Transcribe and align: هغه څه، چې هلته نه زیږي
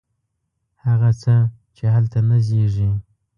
هغه 0.85 1.11
څه، 1.21 1.35
چې 1.75 1.83
هلته 1.95 2.19
نه 2.29 2.37
زیږي 2.47 2.91